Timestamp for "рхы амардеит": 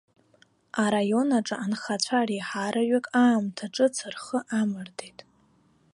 4.13-5.19